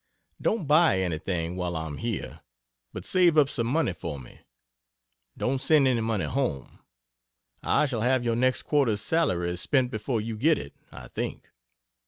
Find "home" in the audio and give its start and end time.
6.25-6.79